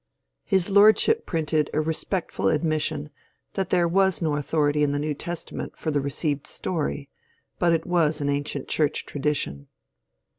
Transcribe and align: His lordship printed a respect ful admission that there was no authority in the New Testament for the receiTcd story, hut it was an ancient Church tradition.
His 0.43 0.71
lordship 0.71 1.27
printed 1.27 1.69
a 1.75 1.79
respect 1.79 2.31
ful 2.31 2.49
admission 2.49 3.11
that 3.53 3.69
there 3.69 3.87
was 3.87 4.19
no 4.19 4.35
authority 4.35 4.81
in 4.81 4.93
the 4.93 4.97
New 4.97 5.13
Testament 5.13 5.77
for 5.77 5.91
the 5.91 5.99
receiTcd 5.99 6.47
story, 6.47 7.07
hut 7.59 7.71
it 7.71 7.85
was 7.85 8.19
an 8.19 8.27
ancient 8.27 8.67
Church 8.67 9.05
tradition. 9.05 9.67